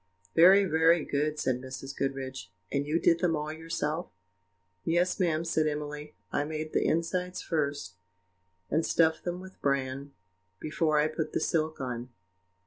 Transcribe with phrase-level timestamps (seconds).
[0.35, 1.95] "Very, very good," said Mrs.
[1.95, 4.07] Goodriche; "and you did them all yourself?"
[4.83, 6.15] "Yes, ma'am," said Emily.
[6.31, 7.97] "I made the insides first,
[8.71, 10.13] and stuffed them with bran,
[10.59, 12.09] before I put the silk on."